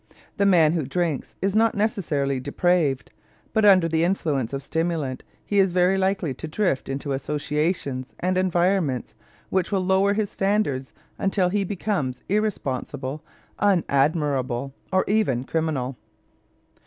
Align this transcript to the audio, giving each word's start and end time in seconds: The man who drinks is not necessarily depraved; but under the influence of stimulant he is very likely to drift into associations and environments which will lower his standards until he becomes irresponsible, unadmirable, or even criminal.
The 0.37 0.47
man 0.47 0.73
who 0.73 0.87
drinks 0.87 1.35
is 1.43 1.55
not 1.55 1.75
necessarily 1.75 2.39
depraved; 2.39 3.11
but 3.53 3.65
under 3.65 3.87
the 3.87 4.03
influence 4.03 4.51
of 4.51 4.63
stimulant 4.63 5.23
he 5.45 5.59
is 5.59 5.73
very 5.73 5.95
likely 5.95 6.33
to 6.33 6.47
drift 6.47 6.89
into 6.89 7.11
associations 7.11 8.15
and 8.19 8.35
environments 8.35 9.13
which 9.51 9.71
will 9.71 9.85
lower 9.85 10.13
his 10.13 10.31
standards 10.31 10.91
until 11.19 11.49
he 11.49 11.63
becomes 11.63 12.23
irresponsible, 12.29 13.23
unadmirable, 13.59 14.73
or 14.91 15.03
even 15.07 15.43
criminal. 15.43 15.97